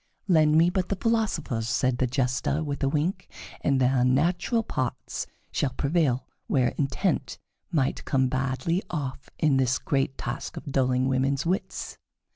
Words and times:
"Lend 0.27 0.57
me 0.57 0.71
but 0.71 0.89
the 0.89 0.95
philosophers," 0.95 1.69
said 1.69 1.99
the 1.99 2.07
Jester, 2.07 2.63
with 2.63 2.81
a 2.83 2.89
wink, 2.89 3.29
"and 3.63 3.79
their 3.79 4.03
natural 4.03 4.63
parts 4.63 5.27
shall 5.51 5.73
prevail 5.77 6.25
where 6.47 6.69
intent 6.69 7.37
might 7.71 8.03
come 8.03 8.27
badly 8.27 8.81
off 8.89 9.29
in 9.37 9.57
this 9.57 9.77
great 9.77 10.17
task 10.17 10.57
of 10.57 10.65
dulling 10.71 11.07
women's 11.07 11.45
wits." 11.45 11.99